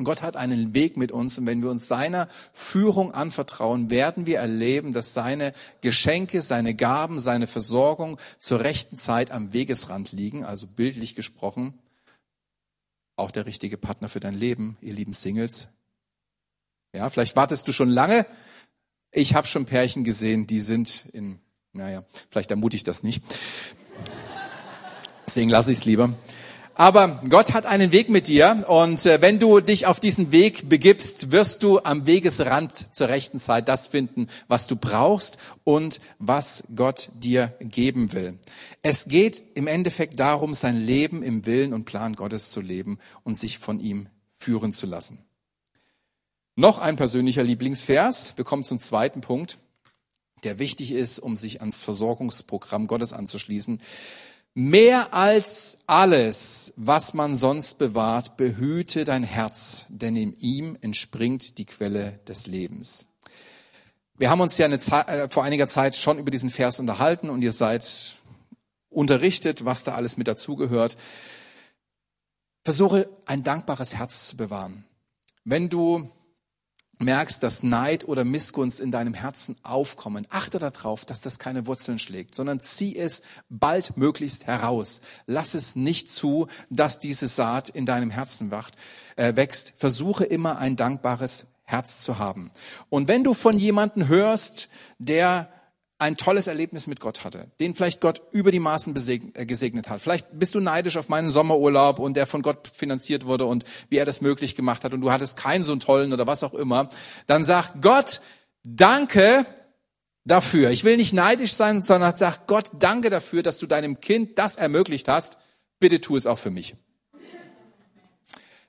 [0.00, 4.24] Und Gott hat einen Weg mit uns und wenn wir uns seiner Führung anvertrauen, werden
[4.24, 10.42] wir erleben, dass seine Geschenke, seine Gaben, seine Versorgung zur rechten Zeit am Wegesrand liegen,
[10.42, 11.78] also bildlich gesprochen.
[13.16, 15.68] Auch der richtige Partner für dein Leben, ihr lieben Singles.
[16.94, 18.24] Ja, vielleicht wartest du schon lange.
[19.10, 21.40] Ich habe schon Pärchen gesehen, die sind in,
[21.74, 23.22] naja, vielleicht ermutigt das nicht.
[25.26, 26.14] Deswegen lasse ich es lieber.
[26.80, 30.70] Aber Gott hat einen Weg mit dir und äh, wenn du dich auf diesen Weg
[30.70, 36.64] begibst, wirst du am Wegesrand zur rechten Zeit das finden, was du brauchst und was
[36.74, 38.38] Gott dir geben will.
[38.80, 43.38] Es geht im Endeffekt darum, sein Leben im Willen und Plan Gottes zu leben und
[43.38, 45.18] sich von ihm führen zu lassen.
[46.56, 48.38] Noch ein persönlicher Lieblingsvers.
[48.38, 49.58] Wir kommen zum zweiten Punkt,
[50.44, 53.82] der wichtig ist, um sich ans Versorgungsprogramm Gottes anzuschließen.
[54.54, 61.66] Mehr als alles, was man sonst bewahrt, behüte dein Herz, denn in ihm entspringt die
[61.66, 63.06] Quelle des Lebens.
[64.18, 67.42] Wir haben uns ja Zeit, äh, vor einiger Zeit schon über diesen Vers unterhalten und
[67.42, 68.16] ihr seid
[68.90, 70.98] unterrichtet, was da alles mit dazugehört.
[72.64, 74.84] Versuche ein dankbares Herz zu bewahren.
[75.44, 76.10] Wenn du
[77.00, 81.98] merkst, dass Neid oder Missgunst in deinem Herzen aufkommen, achte darauf, dass das keine Wurzeln
[81.98, 85.00] schlägt, sondern zieh es bald möglichst heraus.
[85.26, 88.76] Lass es nicht zu, dass diese Saat in deinem Herzen wacht,
[89.16, 89.72] äh, wächst.
[89.76, 92.50] Versuche immer ein dankbares Herz zu haben.
[92.88, 95.48] Und wenn du von jemanden hörst, der
[96.00, 100.00] ein tolles Erlebnis mit Gott hatte, den vielleicht Gott über die Maßen äh, gesegnet hat.
[100.00, 103.98] Vielleicht bist du neidisch auf meinen Sommerurlaub und der von Gott finanziert wurde und wie
[103.98, 106.54] er das möglich gemacht hat und du hattest keinen so einen tollen oder was auch
[106.54, 106.88] immer.
[107.26, 108.22] Dann sag Gott,
[108.64, 109.44] danke
[110.24, 110.70] dafür.
[110.70, 114.56] Ich will nicht neidisch sein, sondern sag Gott, danke dafür, dass du deinem Kind das
[114.56, 115.36] ermöglicht hast.
[115.80, 116.74] Bitte tu es auch für mich.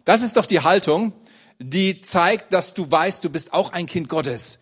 [0.03, 1.13] Das ist doch die Haltung,
[1.59, 4.59] die zeigt, dass du weißt, du bist auch ein Kind Gottes.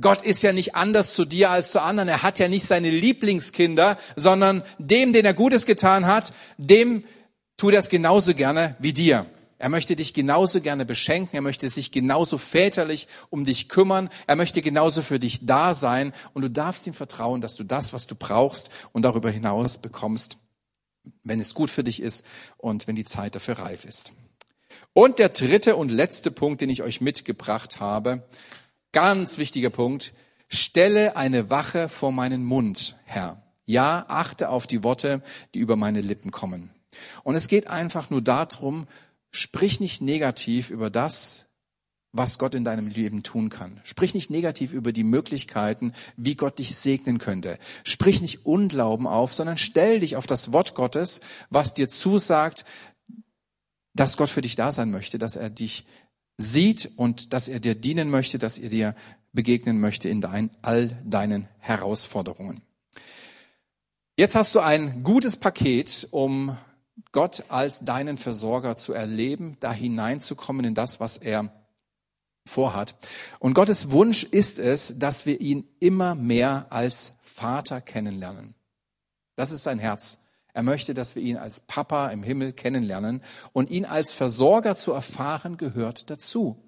[0.00, 2.08] Gott ist ja nicht anders zu dir als zu anderen.
[2.08, 7.04] Er hat ja nicht seine Lieblingskinder, sondern dem, den er Gutes getan hat, dem
[7.56, 9.26] tut er es genauso gerne wie dir.
[9.62, 11.36] Er möchte dich genauso gerne beschenken.
[11.36, 14.08] Er möchte sich genauso väterlich um dich kümmern.
[14.26, 16.12] Er möchte genauso für dich da sein.
[16.32, 20.38] Und du darfst ihm vertrauen, dass du das, was du brauchst und darüber hinaus bekommst,
[21.22, 22.24] wenn es gut für dich ist
[22.56, 24.12] und wenn die Zeit dafür reif ist.
[24.94, 28.24] Und der dritte und letzte Punkt, den ich euch mitgebracht habe,
[28.92, 30.12] Ganz wichtiger Punkt.
[30.48, 33.42] Stelle eine Wache vor meinen Mund, Herr.
[33.64, 35.22] Ja, achte auf die Worte,
[35.54, 36.70] die über meine Lippen kommen.
[37.22, 38.86] Und es geht einfach nur darum,
[39.30, 41.46] sprich nicht negativ über das,
[42.12, 43.80] was Gott in deinem Leben tun kann.
[43.84, 47.58] Sprich nicht negativ über die Möglichkeiten, wie Gott dich segnen könnte.
[47.84, 52.66] Sprich nicht Unglauben auf, sondern stell dich auf das Wort Gottes, was dir zusagt,
[53.94, 55.86] dass Gott für dich da sein möchte, dass er dich
[56.36, 58.94] sieht und dass er dir dienen möchte, dass er dir
[59.32, 62.62] begegnen möchte in dein, all deinen Herausforderungen.
[64.16, 66.56] Jetzt hast du ein gutes Paket, um
[67.12, 71.50] Gott als deinen Versorger zu erleben, da hineinzukommen in das, was er
[72.46, 72.96] vorhat.
[73.38, 78.54] Und Gottes Wunsch ist es, dass wir ihn immer mehr als Vater kennenlernen.
[79.36, 80.18] Das ist sein Herz.
[80.54, 84.92] Er möchte, dass wir ihn als Papa im Himmel kennenlernen und ihn als Versorger zu
[84.92, 86.62] erfahren gehört dazu.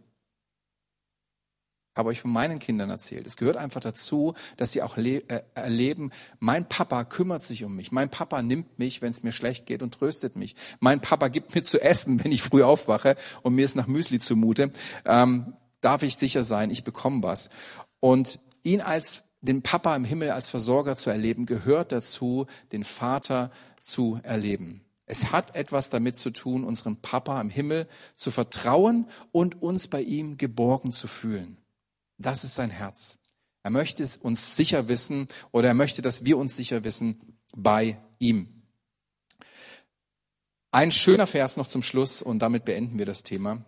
[1.92, 3.24] Ich habe euch von meinen Kindern erzählt.
[3.24, 5.22] Es gehört einfach dazu, dass sie auch äh,
[5.54, 7.92] erleben, mein Papa kümmert sich um mich.
[7.92, 10.56] Mein Papa nimmt mich, wenn es mir schlecht geht und tröstet mich.
[10.80, 14.18] Mein Papa gibt mir zu essen, wenn ich früh aufwache und mir ist nach Müsli
[14.18, 14.72] zumute.
[15.04, 17.50] Ähm, darf ich sicher sein, ich bekomme was.
[18.00, 23.52] Und ihn als den Papa im Himmel als Versorger zu erleben, gehört dazu, den Vater
[23.84, 24.84] zu erleben.
[25.06, 30.00] Es hat etwas damit zu tun, unserem Papa im Himmel zu vertrauen und uns bei
[30.00, 31.58] ihm geborgen zu fühlen.
[32.16, 33.18] Das ist sein Herz.
[33.62, 38.62] Er möchte uns sicher wissen oder er möchte, dass wir uns sicher wissen bei ihm.
[40.70, 43.64] Ein schöner Vers noch zum Schluss und damit beenden wir das Thema.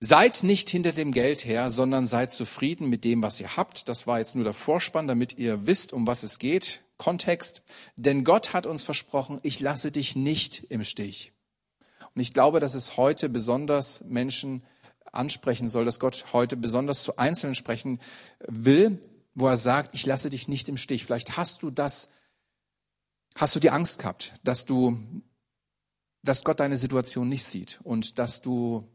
[0.00, 3.88] Seid nicht hinter dem Geld her, sondern seid zufrieden mit dem, was ihr habt.
[3.88, 6.83] Das war jetzt nur der Vorspann, damit ihr wisst, um was es geht.
[6.96, 7.62] Kontext.
[7.96, 11.32] Denn Gott hat uns versprochen, ich lasse dich nicht im Stich.
[12.14, 14.64] Und ich glaube, dass es heute besonders Menschen
[15.12, 18.00] ansprechen soll, dass Gott heute besonders zu Einzelnen sprechen
[18.46, 19.00] will,
[19.34, 21.04] wo er sagt, ich lasse dich nicht im Stich.
[21.04, 22.08] Vielleicht hast du das,
[23.36, 24.98] hast du die Angst gehabt, dass du,
[26.22, 28.88] dass Gott deine Situation nicht sieht und dass du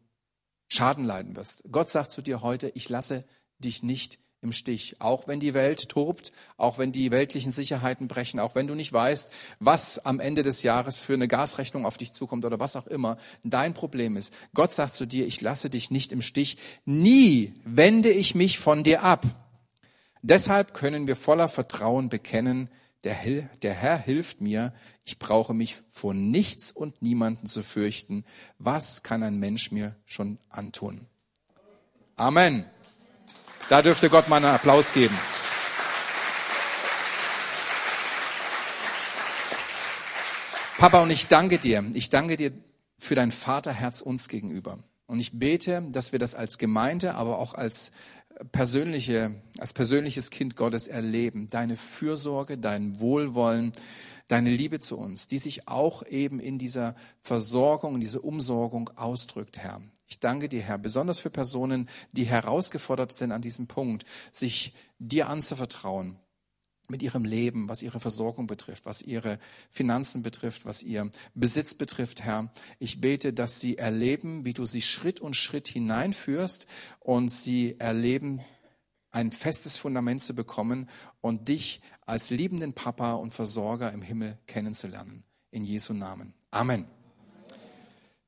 [0.67, 1.63] Schaden leiden wirst.
[1.71, 3.25] Gott sagt zu dir heute, ich lasse
[3.57, 4.95] dich nicht im Stich.
[4.99, 8.93] Auch wenn die Welt tobt, auch wenn die weltlichen Sicherheiten brechen, auch wenn du nicht
[8.93, 12.87] weißt, was am Ende des Jahres für eine Gasrechnung auf dich zukommt oder was auch
[12.87, 14.33] immer dein Problem ist.
[14.53, 16.57] Gott sagt zu dir, ich lasse dich nicht im Stich.
[16.85, 19.25] Nie wende ich mich von dir ab.
[20.21, 22.69] Deshalb können wir voller Vertrauen bekennen,
[23.05, 23.15] der,
[23.61, 24.73] der Herr hilft mir,
[25.05, 28.25] ich brauche mich vor nichts und niemanden zu fürchten.
[28.57, 31.07] Was kann ein Mensch mir schon antun?
[32.17, 32.65] Amen.
[33.69, 35.15] Da dürfte Gott mal einen Applaus geben.
[40.79, 41.85] Papa, und ich danke dir.
[41.93, 42.51] Ich danke dir
[42.97, 44.79] für dein Vaterherz uns gegenüber.
[45.05, 47.91] Und ich bete, dass wir das als Gemeinde, aber auch als
[48.51, 51.47] persönliche, als persönliches Kind Gottes erleben.
[51.49, 53.71] Deine Fürsorge, dein Wohlwollen,
[54.29, 59.59] deine Liebe zu uns, die sich auch eben in dieser Versorgung, in dieser Umsorgung ausdrückt,
[59.59, 59.79] Herr.
[60.09, 65.29] Ich danke dir, Herr, besonders für Personen, die herausgefordert sind an diesem Punkt, sich dir
[65.29, 66.17] anzuvertrauen
[66.89, 69.37] mit ihrem Leben, was ihre Versorgung betrifft, was ihre
[69.69, 72.51] Finanzen betrifft, was ihr Besitz betrifft, Herr.
[72.79, 76.65] Ich bete, dass sie erleben, wie du sie Schritt und Schritt hineinführst
[76.99, 78.41] und sie erleben,
[79.11, 80.89] ein festes Fundament zu bekommen
[81.21, 85.23] und dich als liebenden Papa und Versorger im Himmel kennenzulernen.
[85.51, 86.33] In Jesu Namen.
[86.49, 86.87] Amen.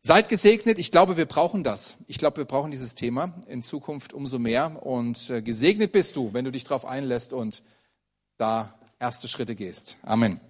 [0.03, 0.79] Seid gesegnet.
[0.79, 1.97] Ich glaube, wir brauchen das.
[2.07, 4.83] Ich glaube, wir brauchen dieses Thema in Zukunft umso mehr.
[4.83, 7.61] Und äh, gesegnet bist du, wenn du dich darauf einlässt und
[8.37, 9.97] da erste Schritte gehst.
[10.01, 10.41] Amen.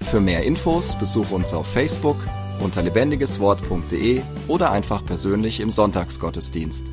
[0.00, 2.16] Für mehr Infos besuche uns auf Facebook
[2.58, 6.90] unter lebendigeswort.de oder einfach persönlich im Sonntagsgottesdienst.